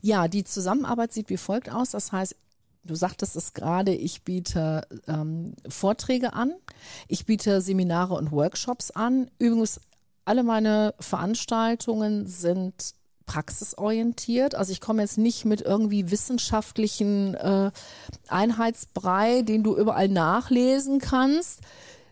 Ja, 0.00 0.26
die 0.26 0.42
Zusammenarbeit 0.42 1.12
sieht 1.12 1.30
wie 1.30 1.36
folgt 1.36 1.70
aus. 1.70 1.90
Das 1.90 2.12
heißt, 2.12 2.36
Du 2.84 2.96
sagtest 2.96 3.36
es 3.36 3.52
gerade, 3.52 3.94
ich 3.94 4.24
biete 4.24 4.82
ähm, 5.06 5.54
Vorträge 5.68 6.32
an, 6.32 6.52
ich 7.06 7.26
biete 7.26 7.60
Seminare 7.60 8.14
und 8.14 8.32
Workshops 8.32 8.90
an. 8.90 9.30
Übrigens 9.38 9.80
alle 10.24 10.42
meine 10.42 10.94
Veranstaltungen 11.00 12.26
sind 12.26 12.94
praxisorientiert. 13.26 14.54
Also 14.54 14.72
ich 14.72 14.80
komme 14.80 15.02
jetzt 15.02 15.18
nicht 15.18 15.44
mit 15.44 15.60
irgendwie 15.60 16.10
wissenschaftlichen 16.10 17.34
äh, 17.34 17.70
Einheitsbrei, 18.28 19.42
den 19.42 19.62
du 19.62 19.76
überall 19.76 20.08
nachlesen 20.08 20.98
kannst. 20.98 21.60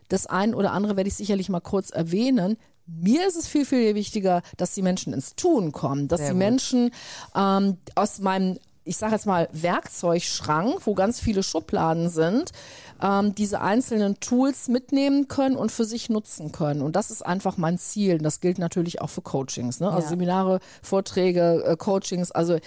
Das 0.09 0.25
ein 0.25 0.53
oder 0.53 0.71
andere 0.71 0.97
werde 0.97 1.09
ich 1.09 1.15
sicherlich 1.15 1.49
mal 1.49 1.59
kurz 1.59 1.89
erwähnen. 1.89 2.57
Mir 2.85 3.27
ist 3.27 3.37
es 3.37 3.47
viel, 3.47 3.65
viel 3.65 3.95
wichtiger, 3.95 4.41
dass 4.57 4.73
die 4.73 4.81
Menschen 4.81 5.13
ins 5.13 5.35
Tun 5.35 5.71
kommen, 5.71 6.07
dass 6.07 6.19
Sehr 6.19 6.29
die 6.29 6.33
gut. 6.33 6.39
Menschen 6.39 6.91
ähm, 7.35 7.77
aus 7.95 8.19
meinem 8.19 8.57
ich 8.83 8.97
sage 8.97 9.13
jetzt 9.13 9.27
mal, 9.27 9.47
Werkzeugschrank, 9.51 10.85
wo 10.85 10.95
ganz 10.95 11.19
viele 11.19 11.43
Schubladen 11.43 12.09
sind, 12.09 12.51
ähm, 13.01 13.35
diese 13.35 13.61
einzelnen 13.61 14.19
Tools 14.19 14.67
mitnehmen 14.67 15.27
können 15.27 15.55
und 15.55 15.71
für 15.71 15.85
sich 15.85 16.09
nutzen 16.09 16.51
können. 16.51 16.81
Und 16.81 16.95
das 16.95 17.11
ist 17.11 17.25
einfach 17.25 17.57
mein 17.57 17.77
Ziel. 17.77 18.15
Und 18.15 18.23
das 18.23 18.39
gilt 18.39 18.59
natürlich 18.59 19.01
auch 19.01 19.09
für 19.09 19.21
Coachings, 19.21 19.79
ne? 19.79 19.89
also 19.89 20.03
ja. 20.03 20.09
Seminare, 20.09 20.59
Vorträge, 20.81 21.63
äh, 21.65 21.75
Coachings, 21.77 22.31
also 22.31 22.57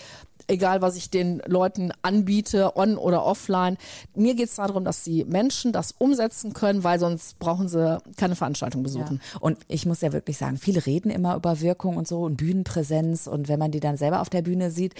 egal 0.46 0.82
was 0.82 0.96
ich 0.96 1.10
den 1.10 1.42
Leuten 1.46 1.92
anbiete, 2.02 2.76
on 2.76 2.96
oder 2.96 3.24
offline. 3.24 3.76
Mir 4.14 4.34
geht 4.34 4.48
es 4.48 4.56
darum, 4.56 4.84
dass 4.84 5.02
die 5.02 5.24
Menschen 5.24 5.72
das 5.72 5.92
umsetzen 5.92 6.52
können, 6.52 6.84
weil 6.84 6.98
sonst 6.98 7.38
brauchen 7.38 7.68
sie 7.68 7.98
keine 8.16 8.36
Veranstaltung 8.36 8.82
besuchen. 8.82 9.20
Ja. 9.32 9.40
Und 9.40 9.58
ich 9.68 9.86
muss 9.86 10.00
ja 10.00 10.12
wirklich 10.12 10.38
sagen, 10.38 10.56
viele 10.56 10.84
reden 10.84 11.10
immer 11.10 11.36
über 11.36 11.60
Wirkung 11.60 11.96
und 11.96 12.06
so 12.06 12.22
und 12.22 12.36
Bühnenpräsenz 12.36 13.26
und 13.26 13.48
wenn 13.48 13.58
man 13.58 13.70
die 13.70 13.80
dann 13.80 13.96
selber 13.96 14.20
auf 14.20 14.30
der 14.30 14.42
Bühne 14.42 14.70
sieht, 14.70 14.94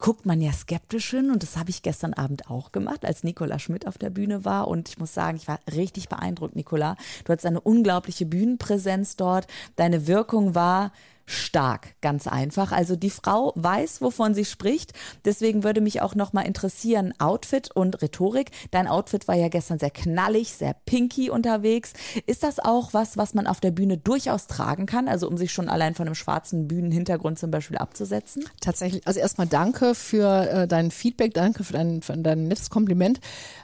guckt 0.00 0.26
man 0.26 0.40
ja 0.40 0.52
skeptisch 0.52 1.10
hin 1.10 1.30
und 1.30 1.42
das 1.42 1.56
habe 1.56 1.70
ich 1.70 1.82
gestern 1.82 2.14
Abend 2.14 2.50
auch 2.50 2.72
gemacht, 2.72 3.04
als 3.04 3.22
Nicola 3.22 3.58
Schmidt 3.58 3.86
auf 3.86 3.98
der 3.98 4.10
Bühne 4.10 4.44
war 4.44 4.66
und 4.66 4.88
ich 4.88 4.98
muss 4.98 5.14
sagen, 5.14 5.36
ich 5.36 5.46
war 5.46 5.60
richtig 5.72 6.08
beeindruckt, 6.08 6.56
Nicola. 6.56 6.96
Du 7.24 7.32
hattest 7.32 7.46
eine 7.46 7.60
unglaubliche 7.60 8.26
Bühnenpräsenz 8.26 9.16
dort. 9.16 9.46
Deine 9.76 10.06
Wirkung 10.06 10.54
war 10.54 10.92
stark, 11.30 11.94
ganz 12.00 12.26
einfach. 12.26 12.72
Also 12.72 12.96
die 12.96 13.10
Frau 13.10 13.52
weiß, 13.56 14.00
wovon 14.02 14.34
sie 14.34 14.44
spricht. 14.44 14.92
Deswegen 15.24 15.64
würde 15.64 15.80
mich 15.80 16.02
auch 16.02 16.14
noch 16.14 16.32
mal 16.32 16.42
interessieren, 16.42 17.14
Outfit 17.18 17.70
und 17.70 18.02
Rhetorik. 18.02 18.50
Dein 18.70 18.88
Outfit 18.88 19.28
war 19.28 19.36
ja 19.36 19.48
gestern 19.48 19.78
sehr 19.78 19.90
knallig, 19.90 20.52
sehr 20.52 20.74
pinky 20.84 21.30
unterwegs. 21.30 21.92
Ist 22.26 22.42
das 22.42 22.58
auch 22.58 22.92
was, 22.92 23.16
was 23.16 23.34
man 23.34 23.46
auf 23.46 23.60
der 23.60 23.70
Bühne 23.70 23.98
durchaus 23.98 24.46
tragen 24.46 24.86
kann? 24.86 25.08
Also 25.08 25.28
um 25.28 25.36
sich 25.36 25.52
schon 25.52 25.68
allein 25.68 25.94
von 25.94 26.06
einem 26.06 26.14
schwarzen 26.14 26.68
Bühnenhintergrund 26.68 27.38
zum 27.38 27.50
Beispiel 27.50 27.78
abzusetzen? 27.78 28.44
Tatsächlich. 28.60 29.06
Also 29.06 29.20
erstmal 29.20 29.46
danke 29.46 29.94
für 29.94 30.48
äh, 30.50 30.68
dein 30.68 30.90
Feedback, 30.90 31.34
danke 31.34 31.64
für 31.64 31.72
dein, 31.72 32.02
für 32.02 32.16
dein 32.16 32.48
nettes 32.48 32.70
Kompliment. 32.70 33.20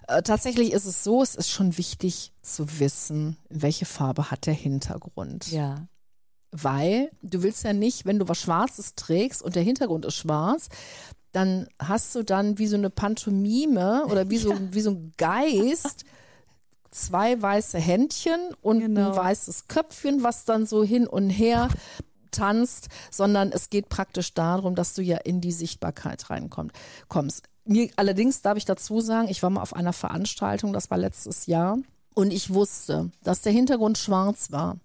Äh, 0.08 0.22
tatsächlich 0.22 0.72
ist 0.72 0.86
es 0.86 1.02
so, 1.02 1.22
es 1.22 1.34
ist 1.34 1.50
schon 1.50 1.76
wichtig 1.76 2.32
zu 2.42 2.78
wissen, 2.78 3.36
welche 3.48 3.86
Farbe 3.86 4.30
hat 4.30 4.46
der 4.46 4.54
Hintergrund. 4.54 5.50
Ja 5.50 5.86
weil 6.62 7.10
du 7.22 7.42
willst 7.42 7.64
ja 7.64 7.72
nicht, 7.72 8.06
wenn 8.06 8.18
du 8.18 8.28
was 8.28 8.38
Schwarzes 8.38 8.94
trägst 8.94 9.42
und 9.42 9.56
der 9.56 9.62
Hintergrund 9.62 10.04
ist 10.04 10.16
schwarz, 10.16 10.68
dann 11.32 11.68
hast 11.78 12.14
du 12.14 12.22
dann 12.22 12.58
wie 12.58 12.66
so 12.66 12.76
eine 12.76 12.90
Pantomime 12.90 14.06
oder 14.06 14.30
wie 14.30 14.38
so, 14.38 14.52
ja. 14.52 14.58
wie 14.70 14.80
so 14.80 14.90
ein 14.90 15.12
Geist 15.16 16.04
zwei 16.90 17.40
weiße 17.40 17.78
Händchen 17.78 18.54
und 18.62 18.80
genau. 18.80 19.10
ein 19.10 19.16
weißes 19.16 19.68
Köpfchen, 19.68 20.22
was 20.22 20.44
dann 20.44 20.66
so 20.66 20.82
hin 20.82 21.06
und 21.06 21.28
her 21.28 21.68
tanzt, 22.30 22.88
sondern 23.10 23.52
es 23.52 23.70
geht 23.70 23.88
praktisch 23.88 24.32
darum, 24.34 24.74
dass 24.74 24.94
du 24.94 25.02
ja 25.02 25.18
in 25.18 25.40
die 25.40 25.52
Sichtbarkeit 25.52 26.30
reinkommst. 26.30 27.44
Mir 27.64 27.90
allerdings 27.96 28.42
darf 28.42 28.56
ich 28.56 28.64
dazu 28.64 29.00
sagen, 29.00 29.28
ich 29.28 29.42
war 29.42 29.50
mal 29.50 29.62
auf 29.62 29.74
einer 29.74 29.92
Veranstaltung, 29.92 30.72
das 30.72 30.90
war 30.90 30.98
letztes 30.98 31.46
Jahr, 31.46 31.78
und 32.14 32.32
ich 32.32 32.54
wusste, 32.54 33.10
dass 33.22 33.42
der 33.42 33.52
Hintergrund 33.52 33.98
schwarz 33.98 34.50
war. 34.50 34.78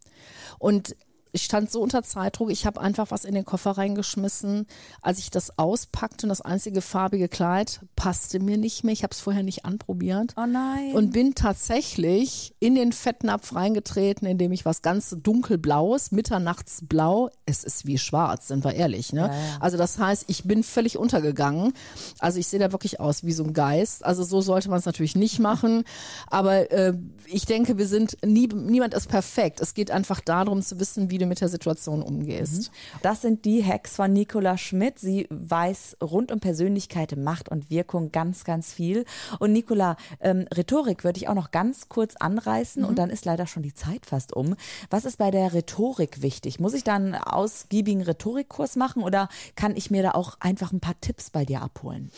Und 0.59 0.97
ich 1.33 1.43
stand 1.43 1.71
so 1.71 1.81
unter 1.81 2.03
Zeitdruck, 2.03 2.51
ich 2.51 2.65
habe 2.65 2.81
einfach 2.81 3.11
was 3.11 3.25
in 3.25 3.33
den 3.33 3.45
Koffer 3.45 3.71
reingeschmissen. 3.71 4.67
Als 5.01 5.19
ich 5.19 5.29
das 5.29 5.57
auspackte 5.57 6.25
und 6.25 6.29
das 6.29 6.41
einzige 6.41 6.81
farbige 6.81 7.29
Kleid 7.29 7.81
passte 7.95 8.39
mir 8.39 8.57
nicht 8.57 8.83
mehr, 8.83 8.93
ich 8.93 9.03
habe 9.03 9.11
es 9.11 9.21
vorher 9.21 9.43
nicht 9.43 9.65
anprobiert. 9.65 10.33
Oh 10.35 10.45
nein. 10.45 10.91
Und 10.93 11.13
bin 11.13 11.33
tatsächlich 11.35 12.53
in 12.59 12.75
den 12.75 12.91
Fettnapf 12.91 13.55
reingetreten, 13.55 14.27
indem 14.27 14.51
ich 14.51 14.65
was 14.65 14.81
ganz 14.81 15.15
dunkelblaues, 15.21 16.11
mitternachtsblau, 16.11 17.29
es 17.45 17.63
ist 17.63 17.85
wie 17.85 17.97
schwarz, 17.97 18.47
sind 18.47 18.65
wir 18.65 18.73
ehrlich. 18.73 19.13
Ne? 19.13 19.21
Ja, 19.21 19.27
ja. 19.27 19.57
Also 19.59 19.77
das 19.77 19.97
heißt, 19.97 20.25
ich 20.27 20.43
bin 20.43 20.63
völlig 20.63 20.97
untergegangen. 20.97 21.73
Also 22.19 22.39
ich 22.39 22.47
sehe 22.47 22.59
da 22.59 22.71
wirklich 22.71 22.99
aus 22.99 23.23
wie 23.23 23.31
so 23.31 23.43
ein 23.43 23.53
Geist. 23.53 24.03
Also 24.03 24.23
so 24.23 24.41
sollte 24.41 24.69
man 24.69 24.79
es 24.79 24.85
natürlich 24.85 25.15
nicht 25.15 25.39
machen. 25.39 25.85
Aber 26.27 26.71
äh, 26.71 26.93
ich 27.27 27.45
denke, 27.45 27.77
wir 27.77 27.87
sind 27.87 28.17
nie, 28.25 28.47
niemand 28.47 28.93
ist 28.93 29.07
perfekt. 29.07 29.61
Es 29.61 29.73
geht 29.73 29.91
einfach 29.91 30.19
darum 30.19 30.61
zu 30.61 30.79
wissen, 30.79 31.09
wie 31.09 31.20
du 31.21 31.25
mit 31.27 31.41
der 31.41 31.49
Situation 31.49 32.01
umgehst. 32.01 32.71
Das 33.01 33.21
sind 33.21 33.45
die 33.45 33.63
Hacks 33.63 33.95
von 33.95 34.11
Nicola 34.11 34.57
Schmidt. 34.57 34.99
Sie 34.99 35.27
weiß 35.29 35.97
rund 36.01 36.31
um 36.31 36.39
Persönlichkeit, 36.39 37.15
Macht 37.15 37.49
und 37.49 37.69
Wirkung 37.69 38.11
ganz, 38.11 38.43
ganz 38.43 38.73
viel. 38.73 39.05
Und 39.39 39.53
Nicola, 39.53 39.95
ähm, 40.19 40.47
Rhetorik 40.53 41.03
würde 41.03 41.17
ich 41.17 41.27
auch 41.27 41.35
noch 41.35 41.51
ganz 41.51 41.89
kurz 41.89 42.15
anreißen 42.15 42.83
und 42.83 42.97
dann 42.97 43.09
ist 43.09 43.25
leider 43.25 43.47
schon 43.47 43.63
die 43.63 43.73
Zeit 43.73 44.05
fast 44.05 44.33
um. 44.33 44.55
Was 44.89 45.05
ist 45.05 45.17
bei 45.17 45.31
der 45.31 45.53
Rhetorik 45.53 46.21
wichtig? 46.21 46.59
Muss 46.59 46.73
ich 46.73 46.83
da 46.83 46.95
einen 46.95 47.15
ausgiebigen 47.15 48.01
Rhetorikkurs 48.01 48.75
machen 48.75 49.03
oder 49.03 49.29
kann 49.55 49.75
ich 49.75 49.91
mir 49.91 50.03
da 50.03 50.11
auch 50.11 50.37
einfach 50.39 50.71
ein 50.71 50.79
paar 50.79 50.99
Tipps 51.01 51.29
bei 51.29 51.45
dir 51.45 51.61
abholen? 51.61 52.11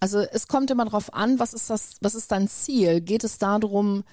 Also 0.00 0.20
es 0.20 0.46
kommt 0.46 0.70
immer 0.70 0.84
darauf 0.84 1.14
an, 1.14 1.38
was 1.38 1.54
ist 1.54 1.70
das, 1.70 1.96
was 2.00 2.14
ist 2.14 2.30
dein 2.30 2.48
Ziel? 2.48 3.00
Geht 3.00 3.24
es 3.24 3.38
darum, 3.38 4.04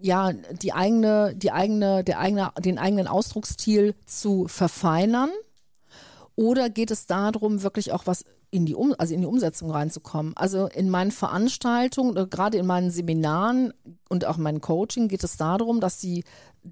ja, 0.00 0.32
die 0.32 0.72
eigene, 0.72 1.34
die 1.34 1.52
eigene, 1.52 2.04
der 2.04 2.18
eigene, 2.18 2.52
den 2.58 2.78
eigenen 2.78 3.06
Ausdrucksstil 3.06 3.94
zu 4.04 4.48
verfeinern? 4.48 5.30
Oder 6.34 6.68
geht 6.68 6.90
es 6.90 7.06
darum, 7.06 7.62
wirklich 7.62 7.92
auch 7.92 8.06
was 8.06 8.24
in 8.56 8.66
die, 8.66 8.74
um 8.74 8.94
also 8.96 9.14
in 9.14 9.20
die 9.20 9.26
Umsetzung 9.26 9.70
reinzukommen? 9.70 10.32
Also 10.36 10.66
in 10.66 10.88
meinen 10.88 11.10
Veranstaltungen, 11.10 12.30
gerade 12.30 12.58
in 12.58 12.66
meinen 12.66 12.90
Seminaren 12.90 13.72
und 14.08 14.24
auch 14.24 14.38
in 14.38 14.42
meinem 14.42 14.60
Coaching 14.60 15.08
geht 15.08 15.22
es 15.24 15.36
darum, 15.36 15.80
dass 15.80 15.98
die 15.98 16.24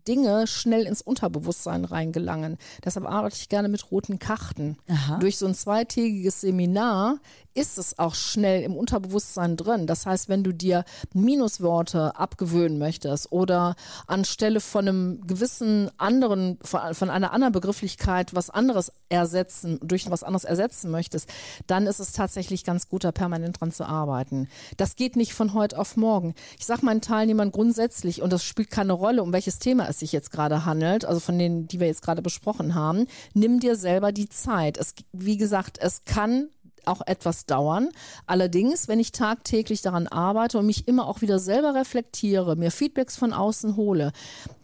Dinge 0.09 0.47
schnell 0.47 0.87
ins 0.87 1.03
Unterbewusstsein 1.03 1.85
reingelangen. 1.85 2.59
Deshalb 2.85 3.07
arbeite 3.07 3.37
ich 3.37 3.49
gerne 3.49 3.69
mit 3.69 3.91
roten 3.91 4.19
Karten. 4.19 4.77
Aha. 4.89 5.19
Durch 5.19 5.39
so 5.39 5.47
ein 5.47 5.55
zweitägiges 5.55 6.41
Seminar 6.41 7.19
ist 7.55 7.79
es 7.79 7.99
auch 7.99 8.15
schnell 8.15 8.63
im 8.63 8.77
Unterbewusstsein 8.77 9.57
drin. 9.57 9.87
Das 9.87 10.07
heißt, 10.07 10.29
wenn 10.29 10.43
du 10.43 10.53
dir 10.53 10.85
Minusworte 11.13 12.17
abgewöhnen 12.17 12.79
möchtest 12.79 13.31
oder 13.31 13.77
anstelle 14.09 14.61
von 14.61 14.89
einem 14.89 15.27
gewissen 15.27 15.91
anderen, 15.97 16.59
von, 16.63 16.95
von 16.95 17.11
einer 17.11 17.33
anderen 17.33 17.53
Begrifflichkeit 17.53 18.35
was 18.35 18.51
anderes 18.51 18.91
ersetzen, 19.09 19.79
durch 19.83 20.11
was 20.11 20.25
anderes 20.25 20.45
ersetzen 20.45 20.91
möchtest, 20.91 21.29
dann 21.75 21.89
ist 21.89 21.99
es 21.99 22.13
tatsächlich 22.13 22.63
ganz 22.63 22.89
gut, 22.89 23.03
da 23.03 23.11
permanent 23.11 23.61
dran 23.61 23.73
zu 23.73 23.85
arbeiten. 23.85 24.47
Das 24.77 24.95
geht 24.95 25.17
nicht 25.17 25.35
von 25.35 25.55
heute 25.55 25.77
auf 25.77 25.97
morgen. 25.97 26.37
Ich 26.57 26.67
sage 26.67 26.87
meinen 26.87 27.01
Teilnehmern 27.01 27.51
grundsätzlich, 27.51 28.23
und 28.23 28.33
das 28.33 28.45
spielt 28.45 28.71
keine 28.71 28.93
Rolle, 28.93 29.25
um 29.25 29.33
welches 29.33 29.59
Thema 29.59 29.89
es 29.89 29.99
sich 29.99 30.13
jetzt 30.13 30.31
gerade 30.31 30.65
handelt, 30.65 31.05
also 31.05 31.19
von 31.19 31.37
denen, 31.37 31.67
die 31.67 31.81
wir 31.81 31.89
jetzt 31.89 32.03
gerade 32.03 32.23
besprochen 32.23 32.77
haben, 32.77 33.09
nimm 33.33 33.59
dir 33.59 33.75
selber 33.75 34.13
die 34.13 34.29
Zeit. 34.29 34.79
Es, 34.79 34.95
wie 35.13 35.37
gesagt, 35.37 35.79
es 35.81 36.05
kann 36.05 36.49
auch 36.87 37.01
etwas 37.07 37.47
dauern. 37.47 37.89
Allerdings, 38.27 38.87
wenn 38.87 39.01
ich 39.01 39.11
tagtäglich 39.11 39.83
daran 39.83 40.07
arbeite 40.07 40.59
und 40.59 40.67
mich 40.67 40.87
immer 40.87 41.09
auch 41.09 41.23
wieder 41.23 41.41
selber 41.41 41.75
reflektiere, 41.75 42.55
mir 42.55 42.71
Feedbacks 42.71 43.17
von 43.17 43.33
außen 43.33 43.75
hole, 43.75 44.13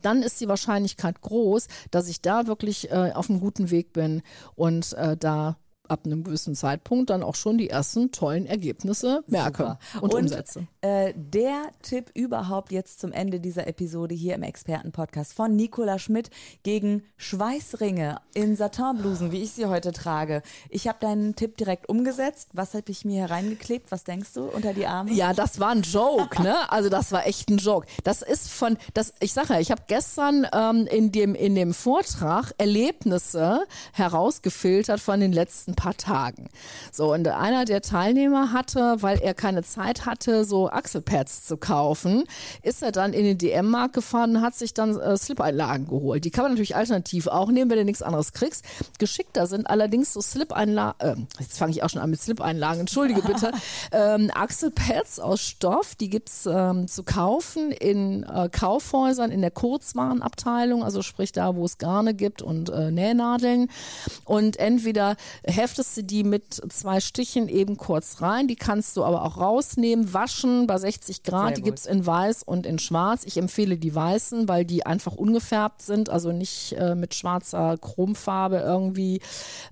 dann 0.03 0.23
ist 0.23 0.41
die 0.41 0.47
Wahrscheinlichkeit 0.47 1.23
groß, 1.23 1.67
dass 1.91 2.09
ich 2.09 2.21
da 2.21 2.47
wirklich 2.47 2.93
äh, 2.93 3.13
auf 3.15 3.31
einem 3.31 3.41
guten 3.41 3.71
Weg 3.71 3.93
bin 3.93 4.23
und 4.55 4.93
äh, 4.93 5.17
da 5.17 5.57
ab 5.91 6.07
einem 6.07 6.25
gewissen 6.25 6.55
Zeitpunkt 6.55 7.11
dann 7.11 7.23
auch 7.23 7.35
schon 7.35 7.59
die 7.59 7.69
ersten 7.69 8.13
tollen 8.13 8.47
Ergebnisse 8.47 9.25
merke 9.27 9.79
Super. 9.93 10.03
und, 10.03 10.15
umsetze. 10.15 10.67
Äh, 10.81 11.13
der 11.17 11.71
Tipp 11.83 12.11
überhaupt 12.15 12.73
jetzt 12.73 13.01
zum 13.01 13.13
Ende 13.13 13.41
dieser 13.41 13.67
Episode 13.67 14.15
hier 14.15 14.35
im 14.35 14.43
Expertenpodcast 14.43 15.33
von 15.33 15.57
Nicola 15.57 15.99
Schmidt 15.99 16.31
gegen 16.63 17.03
Schweißringe 17.17 18.21
in 18.35 18.57
Satinblusen, 18.57 19.33
wie 19.33 19.43
ich 19.43 19.53
sie 19.53 19.67
heute 19.67 19.93
trage. 19.93 20.43
Ich 20.69 20.89
habe 20.89 20.99
deinen 21.01 21.35
Tipp 21.35 21.57
direkt 21.57 21.89
umgesetzt. 21.89 22.51
Was 22.53 22.75
habe 22.75 22.91
ich 22.91 23.05
mir 23.05 23.23
hereingeklebt? 23.23 23.91
Was 23.91 24.05
denkst 24.05 24.33
du 24.35 24.45
unter 24.45 24.73
die 24.75 24.87
Arme? 24.87 25.13
Ja, 25.13 25.33
das 25.33 25.59
war 25.59 25.71
ein 25.71 25.83
Joke, 25.83 26.43
ne? 26.43 26.71
Also 26.71 26.89
das 26.89 27.13
war 27.13 27.27
echt 27.27 27.51
ein 27.51 27.59
Joke. 27.59 27.87
Das 28.05 28.23
ist 28.23 28.49
von, 28.51 28.79
das, 28.95 29.15
ich 29.21 29.33
sage 29.33 29.55
ja, 29.55 29.61
ich 29.61 29.71
habe 29.71 29.83
gestern 29.87 30.47
ähm, 30.53 30.87
in 30.87 31.13
dem 31.13 31.35
in 31.35 31.55
dem 31.55 31.75
Vortrag 31.75 32.53
Erlebnisse 32.59 33.67
herausgefiltert 33.93 35.01
von 35.01 35.21
den 35.21 35.33
letzten 35.33 35.75
paar 35.81 35.97
Tagen. 35.97 36.49
So 36.93 37.15
und 37.15 37.27
einer 37.27 37.65
der 37.65 37.81
Teilnehmer 37.81 38.53
hatte, 38.53 38.97
weil 39.01 39.19
er 39.19 39.33
keine 39.33 39.63
Zeit 39.63 40.05
hatte, 40.05 40.45
so 40.45 40.69
Achselpads 40.69 41.47
zu 41.47 41.57
kaufen, 41.57 42.25
ist 42.63 42.83
er 42.83 42.93
dann 42.93 43.15
in 43.15 43.25
den 43.25 43.39
DM-Markt 43.39 43.95
gefahren 43.95 44.37
und 44.37 44.43
hat 44.43 44.55
sich 44.55 44.75
dann 44.75 44.99
äh, 45.01 45.17
Slip-Einlagen 45.17 45.87
geholt. 45.87 46.25
Die 46.25 46.31
kann 46.31 46.45
man 46.45 46.53
natürlich 46.53 46.77
alternativ 46.77 47.29
auch 47.29 47.51
nehmen, 47.51 47.71
wenn 47.71 47.79
du 47.79 47.85
nichts 47.85 48.03
anderes 48.03 48.33
kriegst. 48.33 48.65
Geschickter 48.99 49.47
sind 49.47 49.69
allerdings 49.69 50.13
so 50.13 50.21
Slip-Einlagen, 50.21 50.99
äh, 51.01 51.15
jetzt 51.39 51.59
fange 51.59 51.73
ich 51.73 51.83
auch 51.83 51.89
schon 51.89 52.03
an 52.03 52.11
mit 52.11 52.21
Slip-Einlagen, 52.21 52.81
entschuldige 52.81 53.23
bitte, 53.23 53.53
ähm, 53.93 54.31
Achselpads 54.35 55.19
aus 55.19 55.41
Stoff, 55.41 55.95
die 55.95 56.11
gibt's 56.11 56.47
ähm, 56.47 56.89
zu 56.89 57.05
kaufen 57.05 57.73
in 57.73 58.25
äh, 58.25 58.51
Kaufhäusern, 58.51 59.31
in 59.31 59.41
der 59.41 59.51
Kurzwarenabteilung, 59.51 60.85
also 60.85 61.01
sprich 61.01 61.33
da, 61.33 61.57
wo 61.57 61.65
es 61.65 61.79
Garne 61.79 62.13
gibt 62.13 62.43
und 62.43 62.69
äh, 62.69 62.91
Nähnadeln. 62.91 63.69
Und 64.25 64.59
entweder 64.59 65.17
heftest 65.71 65.97
du 65.97 66.03
die 66.03 66.25
mit 66.25 66.61
zwei 66.73 67.01
Stichen 67.01 67.49
eben 67.49 67.77
kurz 67.77 68.21
rein, 68.21 68.49
die 68.49 68.57
kannst 68.57 68.97
du 68.97 69.05
aber 69.05 69.23
auch 69.23 69.39
rausnehmen, 69.39 70.13
waschen 70.13 70.67
bei 70.67 70.77
60 70.79 71.23
Grad, 71.23 71.49
Sehr 71.49 71.55
die 71.57 71.61
gut. 71.63 71.67
gibt's 71.67 71.87
in 71.87 72.05
weiß 72.05 72.43
und 72.43 72.67
in 72.67 72.79
schwarz. 72.81 73.23
Ich 73.25 73.37
empfehle 73.37 73.77
die 73.77 73.95
weißen, 73.95 74.49
weil 74.49 74.65
die 74.65 74.85
einfach 74.85 75.13
ungefärbt 75.13 75.83
sind, 75.83 76.11
also 76.11 76.33
nicht 76.33 76.73
äh, 76.73 76.97
mit 76.97 77.15
schwarzer 77.15 77.79
Chromfarbe 77.79 78.59
irgendwie 78.59 79.21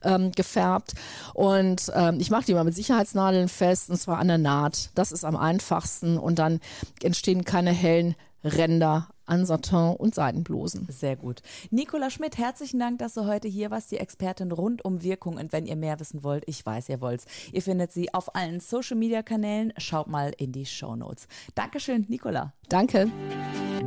ähm, 0.04 0.30
gefärbt. 0.32 0.92
Und 1.34 1.90
ähm, 1.94 2.20
ich 2.20 2.30
mache 2.30 2.44
die 2.44 2.54
mal 2.54 2.64
mit 2.64 2.76
Sicherheitsnadeln 2.76 3.48
fest 3.48 3.90
und 3.90 3.96
zwar 3.96 4.18
an 4.18 4.28
der 4.28 4.38
Naht. 4.38 4.90
Das 4.94 5.10
ist 5.10 5.24
am 5.24 5.36
einfachsten 5.36 6.16
und 6.16 6.38
dann 6.38 6.60
entstehen 7.02 7.44
keine 7.44 7.72
hellen 7.72 8.14
Ränder 8.44 9.08
an 9.28 9.46
Satin 9.46 9.94
und 9.96 10.14
Seidenblosen. 10.14 10.86
Sehr 10.90 11.16
gut. 11.16 11.42
Nicola 11.70 12.10
Schmidt, 12.10 12.38
herzlichen 12.38 12.80
Dank, 12.80 12.98
dass 12.98 13.14
du 13.14 13.26
heute 13.26 13.48
hier 13.48 13.70
warst, 13.70 13.90
die 13.90 13.98
Expertin 13.98 14.52
rund 14.52 14.84
um 14.84 15.02
Wirkung. 15.02 15.36
Und 15.36 15.52
wenn 15.52 15.66
ihr 15.66 15.76
mehr 15.76 16.00
wissen 16.00 16.24
wollt, 16.24 16.44
ich 16.46 16.64
weiß, 16.64 16.88
ihr 16.88 17.00
wollt's. 17.00 17.26
Ihr 17.52 17.62
findet 17.62 17.92
sie 17.92 18.12
auf 18.14 18.34
allen 18.34 18.60
Social 18.60 18.96
Media 18.96 19.22
Kanälen. 19.22 19.72
Schaut 19.78 20.08
mal 20.08 20.32
in 20.38 20.52
die 20.52 20.66
Show 20.66 20.96
Notes. 20.96 21.26
Dankeschön, 21.54 22.06
Nicola. 22.08 22.52
Danke. 22.68 23.10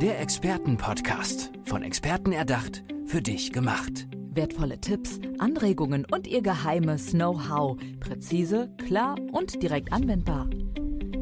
Der 0.00 0.20
Expertenpodcast. 0.20 1.50
Von 1.64 1.82
Experten 1.82 2.32
erdacht, 2.32 2.82
für 3.06 3.22
dich 3.22 3.52
gemacht. 3.52 4.06
Wertvolle 4.34 4.80
Tipps, 4.80 5.18
Anregungen 5.38 6.06
und 6.10 6.26
ihr 6.26 6.42
geheimes 6.42 7.10
Know-how. 7.10 7.76
Präzise, 8.00 8.74
klar 8.78 9.16
und 9.32 9.62
direkt 9.62 9.92
anwendbar. 9.92 10.48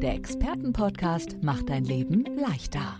Der 0.01 0.15
Expertenpodcast 0.15 1.43
macht 1.43 1.69
dein 1.69 1.83
Leben 1.83 2.25
leichter. 2.37 2.97